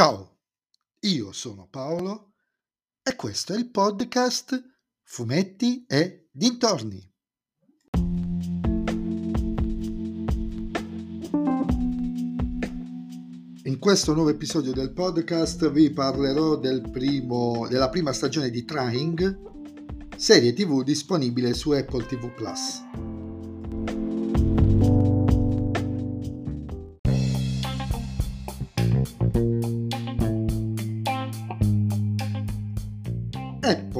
Ciao, 0.00 0.38
io 1.00 1.30
sono 1.30 1.68
Paolo 1.68 2.32
e 3.02 3.14
questo 3.16 3.52
è 3.52 3.58
il 3.58 3.68
podcast 3.68 4.58
Fumetti 5.02 5.84
e 5.86 6.30
Dintorni. 6.32 7.06
In 13.64 13.78
questo 13.78 14.14
nuovo 14.14 14.30
episodio 14.30 14.72
del 14.72 14.94
podcast 14.94 15.70
vi 15.70 15.90
parlerò 15.90 16.56
del 16.56 16.88
primo, 16.90 17.68
della 17.68 17.90
prima 17.90 18.14
stagione 18.14 18.48
di 18.48 18.64
Trying, 18.64 20.16
serie 20.16 20.54
tv 20.54 20.82
disponibile 20.82 21.52
su 21.52 21.72
Apple 21.72 22.06
TV 22.06 22.32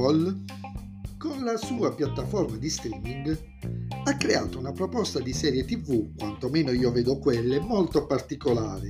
Apple, 0.00 0.44
con 1.18 1.44
la 1.44 1.56
sua 1.58 1.94
piattaforma 1.94 2.56
di 2.56 2.70
streaming, 2.70 3.38
ha 4.04 4.16
creato 4.16 4.58
una 4.58 4.72
proposta 4.72 5.20
di 5.20 5.34
serie 5.34 5.66
TV, 5.66 6.14
quantomeno 6.16 6.72
io 6.72 6.90
vedo 6.90 7.18
quelle, 7.18 7.60
molto 7.60 8.06
particolare, 8.06 8.88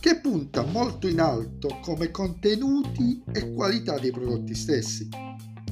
che 0.00 0.20
punta 0.20 0.64
molto 0.64 1.06
in 1.06 1.20
alto 1.20 1.78
come 1.80 2.10
contenuti 2.10 3.22
e 3.32 3.52
qualità 3.52 3.98
dei 3.98 4.10
prodotti 4.10 4.54
stessi. 4.54 5.08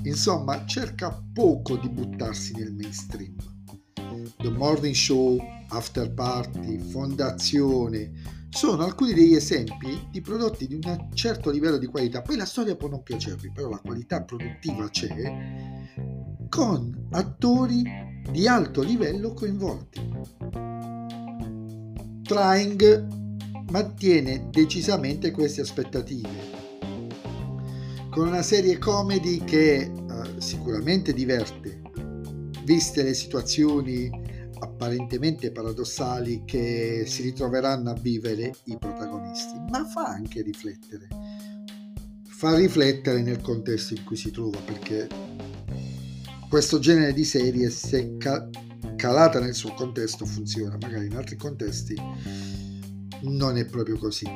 Insomma, 0.04 0.64
cerca 0.66 1.20
poco 1.32 1.76
di 1.76 1.88
buttarsi 1.88 2.54
nel 2.54 2.72
mainstream. 2.72 3.34
The 4.38 4.50
Morning 4.50 4.94
Show, 4.94 5.38
After 5.70 6.12
Party, 6.12 6.78
Fondazione, 6.78 8.12
sono 8.50 8.84
alcuni 8.84 9.12
degli 9.12 9.34
esempi 9.34 10.08
di 10.10 10.20
prodotti 10.20 10.66
di 10.66 10.74
un 10.74 11.08
certo 11.14 11.50
livello 11.50 11.78
di 11.78 11.86
qualità. 11.86 12.22
Poi 12.22 12.36
la 12.36 12.44
storia 12.44 12.76
può 12.76 12.88
non 12.88 13.02
piacervi, 13.02 13.50
però 13.52 13.68
la 13.68 13.80
qualità 13.80 14.22
produttiva 14.22 14.88
c'è, 14.88 15.94
con 16.48 17.08
attori 17.10 17.82
di 18.30 18.48
alto 18.48 18.82
livello 18.82 19.32
coinvolti. 19.32 20.00
Trying 22.22 23.06
mantiene 23.70 24.48
decisamente 24.50 25.30
queste 25.30 25.60
aspettative, 25.60 26.54
con 28.10 28.28
una 28.28 28.42
serie 28.42 28.78
comedy 28.78 29.44
che 29.44 29.76
eh, 29.76 29.92
sicuramente 30.38 31.12
diverte, 31.12 31.82
viste 32.64 33.02
le 33.02 33.14
situazioni 33.14 34.25
apparentemente 34.58 35.52
paradossali 35.52 36.42
che 36.44 37.04
si 37.06 37.22
ritroveranno 37.22 37.90
a 37.90 37.94
vivere 37.94 38.54
i 38.64 38.76
protagonisti, 38.78 39.58
ma 39.70 39.84
fa 39.84 40.04
anche 40.04 40.42
riflettere. 40.42 41.08
Fa 42.24 42.54
riflettere 42.54 43.22
nel 43.22 43.40
contesto 43.40 43.94
in 43.94 44.04
cui 44.04 44.16
si 44.16 44.30
trova, 44.30 44.58
perché 44.58 45.08
questo 46.48 46.78
genere 46.78 47.12
di 47.12 47.24
serie, 47.24 47.70
se 47.70 48.16
calata 48.96 49.40
nel 49.40 49.54
suo 49.54 49.72
contesto, 49.74 50.24
funziona, 50.24 50.76
magari 50.80 51.06
in 51.06 51.16
altri 51.16 51.36
contesti 51.36 51.94
non 53.22 53.56
è 53.56 53.64
proprio 53.64 53.98
così. 53.98 54.26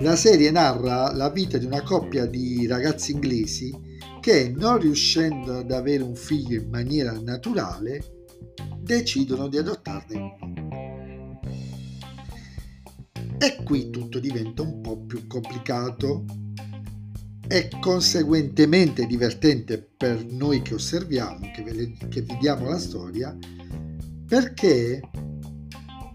La 0.00 0.16
serie 0.16 0.50
narra 0.50 1.12
la 1.14 1.30
vita 1.30 1.56
di 1.56 1.66
una 1.66 1.82
coppia 1.82 2.26
di 2.26 2.66
ragazzi 2.66 3.12
inglesi 3.12 3.72
che, 4.20 4.52
non 4.54 4.78
riuscendo 4.78 5.58
ad 5.58 5.70
avere 5.70 6.02
un 6.02 6.16
figlio 6.16 6.60
in 6.60 6.68
maniera 6.68 7.12
naturale, 7.12 8.13
decidono 8.80 9.48
di 9.48 9.58
adottarne 9.58 10.16
uno. 10.16 11.40
E 13.38 13.62
qui 13.64 13.90
tutto 13.90 14.20
diventa 14.20 14.62
un 14.62 14.80
po' 14.80 14.98
più 14.98 15.26
complicato 15.26 16.24
e 17.46 17.68
conseguentemente 17.80 19.06
divertente 19.06 19.78
per 19.78 20.24
noi 20.24 20.62
che 20.62 20.74
osserviamo, 20.74 21.50
che, 21.52 21.96
che 22.08 22.22
vediamo 22.22 22.68
la 22.68 22.78
storia, 22.78 23.36
perché 24.26 25.00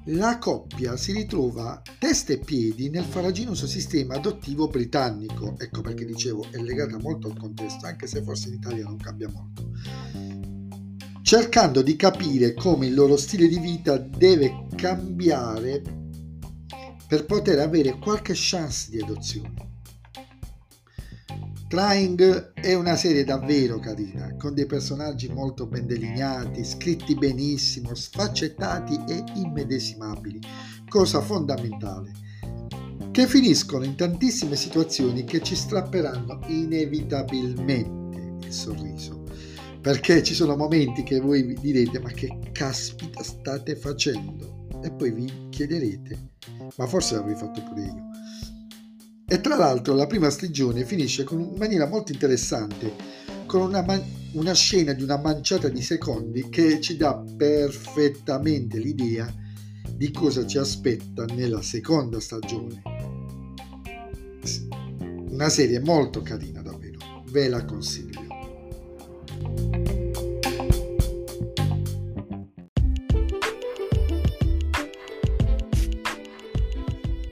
la 0.06 0.40
coppia 0.40 0.98
si 0.98 1.12
ritrova 1.12 1.82
testa 2.00 2.34
e 2.34 2.40
piedi 2.40 2.90
nel 2.90 3.04
faraginoso 3.04 3.68
sistema 3.68 4.16
adottivo 4.16 4.68
britannico. 4.68 5.56
Ecco 5.60 5.82
perché 5.82 6.06
dicevo, 6.06 6.48
è 6.50 6.58
legata 6.58 6.98
molto 6.98 7.28
al 7.28 7.38
contesto, 7.38 7.86
anche 7.86 8.08
se 8.08 8.24
forse 8.24 8.48
in 8.48 8.56
Italia 8.56 8.86
non 8.86 8.98
cambia 8.98 9.30
molto 9.30 9.70
cercando 11.30 11.84
di 11.84 11.96
capire 11.96 12.56
come 12.56 12.88
il 12.88 12.96
loro 12.96 13.16
stile 13.16 13.48
di 13.48 13.60
vita 13.60 14.00
deve 14.00 14.66
cambiare 14.76 15.80
per 17.08 17.28
poter 17.28 17.60
avere 17.60 18.00
qualche 18.00 18.34
chance 18.36 18.90
di 18.90 19.00
adozione. 19.00 19.54
Trying 21.68 22.54
è 22.54 22.74
una 22.74 22.96
serie 22.96 23.24
davvero 23.24 23.78
carina, 23.78 24.36
con 24.38 24.56
dei 24.56 24.66
personaggi 24.66 25.32
molto 25.32 25.68
ben 25.68 25.86
delineati, 25.86 26.64
scritti 26.64 27.14
benissimo, 27.14 27.94
sfaccettati 27.94 29.00
e 29.08 29.24
immedesimabili, 29.36 30.40
cosa 30.88 31.22
fondamentale, 31.22 32.12
che 33.12 33.28
finiscono 33.28 33.84
in 33.84 33.96
tantissime 33.96 34.56
situazioni 34.56 35.26
che 35.26 35.44
ci 35.44 35.56
strapperanno 35.56 36.40
inevitabilmente 36.48 38.48
il 38.48 38.52
sorriso 38.52 39.29
perché 39.82 40.24
ci 40.24 40.34
sono 40.34 40.56
momenti 40.56 41.04
che 41.04 41.20
voi 41.20 41.44
vi 41.44 41.54
direte 41.60 42.00
ma 42.00 42.10
che 42.10 42.38
caspita 42.52 43.24
state 43.24 43.76
facendo? 43.76 44.68
E 44.84 44.92
poi 44.92 45.12
vi 45.12 45.32
chiederete 45.50 46.30
ma 46.76 46.88
forse 46.88 47.16
l'avrei 47.16 47.36
fatto 47.36 47.64
pure 47.64 47.82
io. 47.82 48.10
E 49.26 49.42
tra 49.42 49.56
l'altro 49.56 49.94
la 49.94 50.08
prima 50.08 50.30
stagione 50.30 50.86
finisce 50.86 51.26
in 51.30 51.54
maniera 51.58 51.88
molto 51.88 52.12
interessante 52.12 52.94
con 53.46 53.62
una, 53.62 53.84
man- 53.84 54.04
una 54.34 54.54
scena 54.54 54.94
di 54.94 55.04
una 55.04 55.18
manciata 55.18 55.70
di 55.70 55.82
secondi 55.82 56.50
che 56.50 56.80
ci 56.82 56.98
dà 56.98 57.24
perfettamente 57.38 58.80
l'idea 58.80 59.32
di 59.92 60.12
cosa 60.12 60.46
ci 60.46 60.58
aspetta 60.58 61.26
nella 61.26 61.62
seconda 61.62 62.20
stagione. 62.20 62.82
Una 65.30 65.50
serie 65.50 65.80
molto 65.80 66.22
carina 66.22 66.62
davvero 66.62 66.98
ve 67.30 67.48
la 67.50 67.64
consiglio 67.66 68.20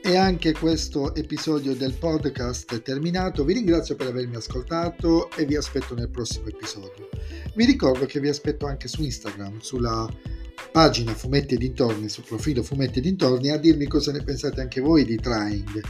E 0.08 0.16
anche 0.16 0.54
questo 0.54 1.14
episodio 1.14 1.74
del 1.74 1.92
podcast 1.92 2.74
è 2.74 2.80
terminato. 2.80 3.44
Vi 3.44 3.52
ringrazio 3.52 3.94
per 3.94 4.06
avermi 4.06 4.36
ascoltato 4.36 5.30
e 5.32 5.44
vi 5.44 5.54
aspetto 5.54 5.94
nel 5.94 6.08
prossimo 6.08 6.46
episodio. 6.46 7.10
Vi 7.54 7.66
ricordo 7.66 8.06
che 8.06 8.18
vi 8.18 8.30
aspetto 8.30 8.64
anche 8.64 8.88
su 8.88 9.02
Instagram, 9.02 9.58
sulla 9.58 10.10
pagina 10.72 11.12
Fumetti 11.12 11.56
e 11.56 11.58
Dintorni, 11.58 12.08
sul 12.08 12.24
profilo 12.24 12.62
Fumetti 12.62 13.00
e 13.00 13.02
Dintorni, 13.02 13.50
a 13.50 13.58
dirmi 13.58 13.86
cosa 13.86 14.10
ne 14.10 14.22
pensate 14.22 14.62
anche 14.62 14.80
voi 14.80 15.04
di 15.04 15.16
Trying. 15.16 15.82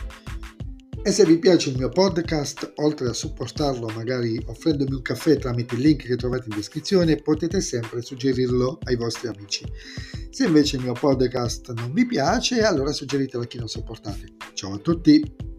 E 1.03 1.11
se 1.13 1.25
vi 1.25 1.39
piace 1.39 1.71
il 1.71 1.77
mio 1.77 1.89
podcast, 1.89 2.73
oltre 2.77 3.09
a 3.09 3.13
supportarlo 3.13 3.89
magari 3.95 4.39
offrendomi 4.47 4.95
un 4.95 5.03
caffè 5.03 5.39
tramite 5.39 5.75
il 5.75 5.81
link 5.81 6.05
che 6.05 6.17
trovate 6.17 6.49
in 6.51 6.57
descrizione, 6.57 7.17
potete 7.17 7.61
sempre 7.61 8.03
suggerirlo 8.03 8.79
ai 8.85 8.97
vostri 8.97 9.29
amici. 9.29 9.65
Se 10.31 10.45
invece 10.45 10.77
il 10.77 10.83
mio 10.83 10.93
podcast 10.93 11.73
non 11.73 11.93
vi 11.93 12.05
piace, 12.05 12.63
allora 12.63 12.93
suggeritelo 12.93 13.45
a 13.45 13.47
chi 13.47 13.59
non 13.59 13.69
sopportate. 13.69 14.35
Ciao 14.53 14.75
a 14.75 14.79
tutti! 14.79 15.58